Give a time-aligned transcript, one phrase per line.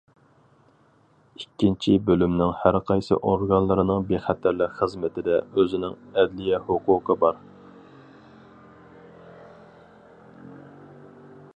[1.39, 7.39] ئىككىنچى بۆلۈمنىڭ ھەر قايسى ئورگانلىرىنىڭ بىخەتەرلىك خىزمىتىدە ئۆزىنىڭ ئەدلىيە ھوقۇقى بار.